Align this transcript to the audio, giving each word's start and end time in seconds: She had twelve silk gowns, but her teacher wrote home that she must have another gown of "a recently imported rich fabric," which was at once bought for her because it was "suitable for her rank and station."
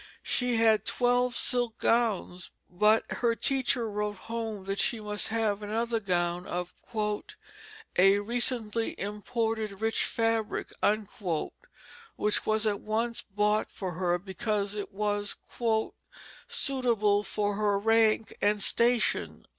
She 0.23 0.55
had 0.55 0.83
twelve 0.83 1.35
silk 1.35 1.77
gowns, 1.77 2.49
but 2.67 3.03
her 3.11 3.35
teacher 3.35 3.87
wrote 3.87 4.15
home 4.15 4.63
that 4.65 4.79
she 4.79 4.99
must 4.99 5.27
have 5.27 5.61
another 5.61 5.99
gown 5.99 6.47
of 6.47 6.73
"a 7.95 8.17
recently 8.17 8.99
imported 8.99 9.79
rich 9.79 10.03
fabric," 10.03 10.71
which 12.15 12.45
was 12.47 12.65
at 12.65 12.81
once 12.81 13.21
bought 13.21 13.69
for 13.69 13.91
her 13.91 14.17
because 14.17 14.73
it 14.73 14.91
was 14.91 15.35
"suitable 16.47 17.21
for 17.21 17.53
her 17.53 17.77
rank 17.77 18.35
and 18.41 18.63
station." 18.63 19.45